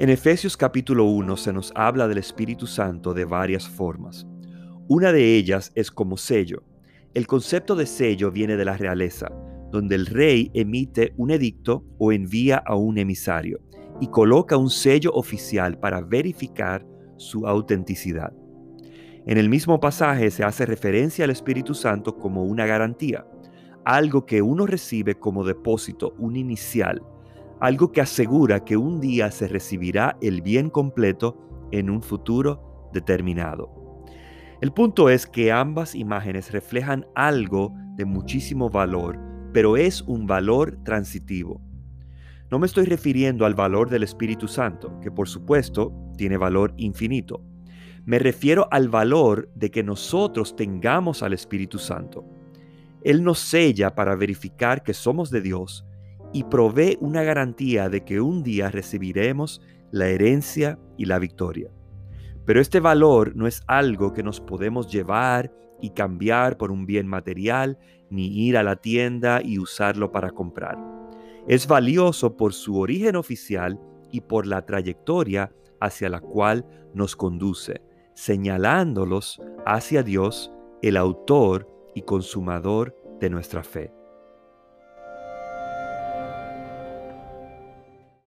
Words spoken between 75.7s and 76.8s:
hacia la cual